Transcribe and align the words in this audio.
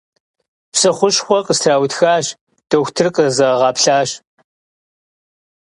Псы 0.71 0.89
хущхъуэ 0.97 1.39
къыстраутхащ, 1.45 2.25
дохутыр 2.69 3.07
къызагъэплъащ. 3.15 4.09